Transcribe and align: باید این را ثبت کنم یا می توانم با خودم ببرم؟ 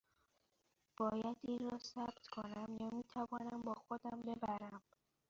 باید 0.97 1.37
این 1.43 1.61
را 1.71 1.77
ثبت 1.79 2.27
کنم 2.27 2.77
یا 2.79 2.89
می 2.91 3.03
توانم 3.03 3.61
با 3.61 3.73
خودم 3.73 4.21
ببرم؟ 4.21 4.81